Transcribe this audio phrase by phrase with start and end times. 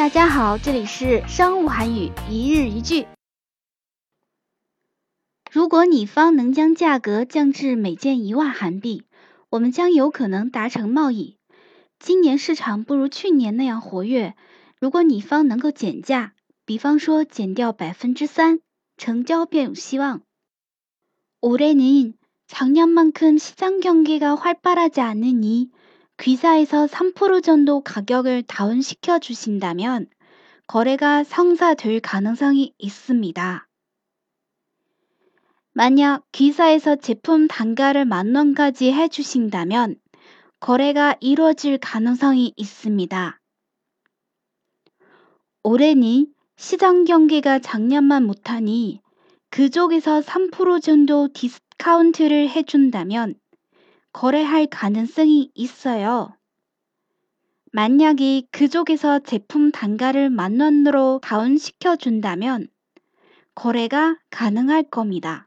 [0.00, 3.06] 大家好，这里是商务韩语一日一句。
[5.52, 9.04] 如果你方能将价格降至每件一万韩币，
[9.50, 11.36] 我们将有可能达成贸易。
[11.98, 14.34] 今年市场不如去年那样活跃。
[14.78, 16.32] 如果你方能够减价，
[16.64, 18.60] 比方说减掉百分之三，
[18.96, 20.22] 成交便有希望。
[21.42, 22.14] 우리님
[22.48, 25.68] 작년만큼시장경기가활발하지않으니
[26.20, 30.06] 귀사에서 3% 정도 가격을 다운시켜 주신다면
[30.66, 33.66] 거래가 성사될 가능성이 있습니다.
[35.72, 39.96] 만약 귀사에서 제품 단가를 만 원까지 해주신다면
[40.60, 43.40] 거래가 이루어질 가능성이 있습니다.
[45.62, 49.00] 올해니 시장 경기가 작년만 못하니
[49.48, 53.36] 그쪽에서 3% 정도 디스카운트를 해준다면
[54.12, 56.36] 거래할 가능성이 있어요.
[57.72, 62.66] 만약이 그쪽에서 제품 단가를 만 원으로 다운시켜 준다면
[63.54, 65.44] 거래가 가능할 겁니다.